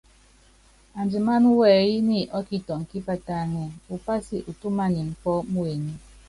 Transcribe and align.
Andimáná 1.01 1.49
wɛyí 1.59 1.95
nyi 2.09 2.19
ɔ́kitɔŋ 2.37 2.81
kípatáŋɛ́, 2.89 3.67
upási 3.95 4.37
utúmanin 4.49 5.09
pɔ́ 5.21 5.35
muenyí. 5.51 5.93